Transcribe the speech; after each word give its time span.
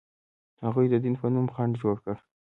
هغوی 0.63 0.85
د 0.89 0.95
دین 1.03 1.15
په 1.21 1.27
نوم 1.33 1.47
خنډ 1.55 1.73
جوړ 1.81 1.95
کړ. 2.03 2.15